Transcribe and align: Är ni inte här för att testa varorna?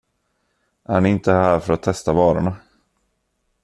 Är 0.83 1.01
ni 1.01 1.09
inte 1.09 1.31
här 1.31 1.59
för 1.59 1.73
att 1.73 1.83
testa 1.83 2.13
varorna? 2.13 2.55